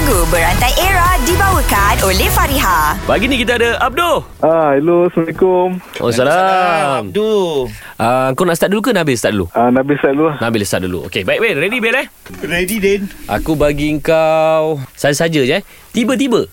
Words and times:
Lagu 0.00 0.24
Berantai 0.32 0.72
Era 0.80 1.20
dibawakan 1.28 2.08
oleh 2.08 2.32
Fariha. 2.32 2.96
Pagi 3.04 3.28
ni 3.28 3.36
kita 3.36 3.60
ada 3.60 3.76
Abdul. 3.84 4.24
Ah, 4.40 4.72
hello, 4.72 5.12
Assalamualaikum. 5.12 5.76
Oh, 6.00 6.08
salam. 6.08 7.12
Abdul 7.12 7.68
Uh, 8.00 8.32
kau 8.32 8.48
nak 8.48 8.56
start 8.56 8.72
dulu 8.72 8.80
ke 8.80 8.96
Nabil 8.96 9.12
start 9.12 9.36
dulu? 9.36 9.52
Ah, 9.52 9.68
Nabil 9.68 10.00
Said 10.00 10.16
dulu. 10.16 10.32
Nabil 10.40 10.64
start 10.64 10.88
dulu. 10.88 11.04
Okey, 11.04 11.20
baik 11.28 11.44
Bil. 11.44 11.52
Ready 11.52 11.84
Bil 11.84 11.92
eh? 12.00 12.08
Ready 12.40 12.80
Din 12.80 13.12
Aku 13.28 13.60
bagi 13.60 13.92
kau 14.00 14.80
saja-saja 14.96 15.44
je 15.44 15.60
eh. 15.60 15.62
Tiba-tiba. 15.92 16.48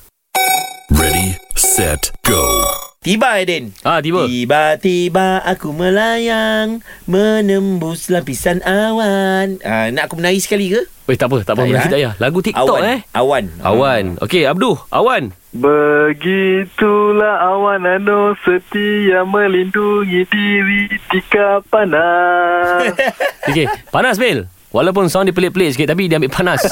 Ready, 0.91 1.39
set, 1.55 2.11
go. 2.27 2.43
Tiba 2.97 3.37
Din 3.45 3.71
Ah, 3.85 4.01
tiba. 4.01 4.25
Tiba-tiba 4.25 5.39
aku 5.45 5.69
melayang 5.69 6.81
Menembus 7.05 8.09
lapisan 8.09 8.59
awan 8.65 9.61
ah, 9.61 9.87
Nak 9.93 10.09
aku 10.09 10.17
menari 10.17 10.41
sekali 10.41 10.73
ke? 10.73 10.81
Eh, 11.07 11.15
tak 11.15 11.31
apa, 11.31 11.39
tak 11.39 11.55
apa. 11.55 11.63
Tak 11.63 11.71
payah, 11.71 11.83
Tak 11.87 11.95
payah. 11.95 12.13
Lagu 12.19 12.39
TikTok 12.43 12.67
awan 12.67 12.83
eh. 12.83 12.99
Awan 13.15 13.45
Awan. 13.63 14.03
Okey, 14.19 14.43
Abdul. 14.43 14.75
Awan. 14.91 15.31
Begitulah 15.55 17.47
awan 17.47 17.87
anu 17.87 18.35
setia 18.43 19.23
melindungi 19.23 20.27
diri 20.27 20.91
tika 21.07 21.63
panas. 21.71 22.91
Okey, 23.47 23.71
panas 23.87 24.19
Bil. 24.19 24.51
Walaupun 24.67 25.07
sound 25.07 25.31
dia 25.31 25.35
pelik-pelik 25.35 25.73
sikit 25.73 25.95
tapi 25.95 26.11
dia 26.11 26.19
ambil 26.19 26.31
panas. 26.31 26.61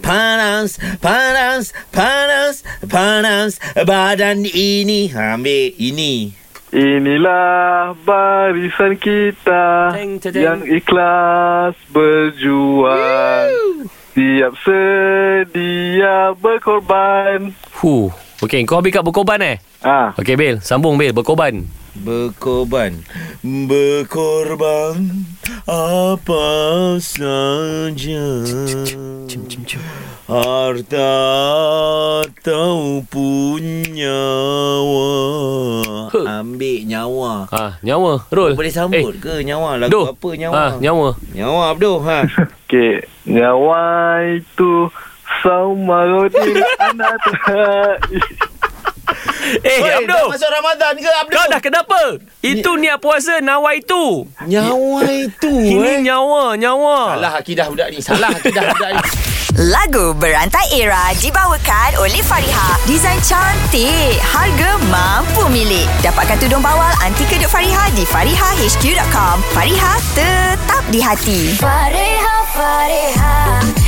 Panas 0.00 0.74
Panas 0.98 1.70
Panas 1.94 2.66
Panas 2.82 3.62
Badan 3.86 4.42
ini 4.42 5.06
ha, 5.14 5.38
Ambil 5.38 5.70
ini 5.78 6.34
Inilah 6.70 7.94
barisan 8.02 8.98
kita 8.98 9.94
Ceng, 9.94 10.18
ceng, 10.18 10.34
ceng. 10.34 10.42
yang 10.42 10.60
ikhlas 10.62 11.74
berjuang. 11.90 13.50
Siap 14.14 14.54
sedia 14.62 16.30
berkorban. 16.38 17.50
Huh. 17.82 18.10
Okey, 18.38 18.62
kau 18.66 18.78
habis 18.78 18.94
kat 18.94 19.02
berkorban 19.02 19.42
eh? 19.42 19.56
Ah, 19.82 20.14
Okey 20.14 20.38
Bil, 20.38 20.62
sambung 20.62 20.94
Bil, 20.94 21.10
berkorban. 21.10 21.66
Berkorban 21.92 23.02
Berkorban 23.42 25.26
Apa 25.66 26.46
saja 26.98 28.26
Cim 29.26 29.42
cim 29.46 29.62
cim. 29.64 29.80
Harta 30.30 31.10
ataupun 32.22 33.62
nyawa 33.90 35.10
Huh. 36.10 36.26
Ambil 36.26 36.82
nyawa 36.86 37.46
Ah, 37.50 37.78
nyawa. 37.82 38.26
Roll. 38.34 38.58
Boleh 38.58 38.74
sambut 38.74 39.14
Eh, 39.14 39.22
ke 39.22 39.46
nyawa 39.46 39.78
Lagu 39.78 39.90
Abdul. 39.90 40.10
apa 40.10 40.28
nyawa 40.34 40.54
Ah, 40.58 40.70
nyawa. 40.78 41.08
Nyawa 41.30 41.62
Abdul 41.70 41.96
ha. 42.02 42.18
okey. 42.66 43.06
Nyawa 43.30 43.82
itu 44.34 44.90
saumarodin 45.38 46.58
anak 46.82 47.14
terhai. 47.22 47.94
Eh, 49.60 49.78
Oi, 49.82 49.90
Abdul. 50.00 50.14
dah 50.14 50.30
masuk 50.30 50.50
Ramadan 50.50 50.92
ke 50.96 51.10
Abdul 51.10 51.34
Kau 51.36 51.46
dah 51.50 51.60
kenapa? 51.60 52.00
Itu 52.40 52.70
niat 52.78 52.98
puasa 53.02 53.42
nawa 53.42 53.74
itu. 53.76 54.24
Nyawa 54.46 55.04
itu 55.10 55.50
Ini 55.50 56.06
nyawa, 56.06 56.54
nyawa. 56.56 57.18
Salah 57.18 57.32
akidah 57.36 57.66
budak 57.68 57.88
ni 57.92 57.98
Salah 58.00 58.30
akidah 58.32 58.62
budak 58.72 58.90
ni 58.94 59.00
Lagu 59.60 60.14
Berantai 60.16 60.72
Era 60.72 61.10
dibawakan 61.18 61.98
oleh 62.00 62.22
Fariha. 62.22 62.80
Desain 62.86 63.18
cantik, 63.20 64.16
harga 64.22 64.78
mampu 64.88 65.42
milik. 65.50 65.84
Dapatkan 66.00 66.38
tudung 66.38 66.62
bawal 66.62 66.94
anti 67.02 67.26
kedut 67.26 67.50
Fariha 67.50 67.90
di 67.92 68.06
farihahq.com. 68.06 69.36
Fariha 69.52 69.92
tetap 70.14 70.82
di 70.88 71.02
hati. 71.02 71.40
Fareha 71.58 72.36
Yang 72.88 73.79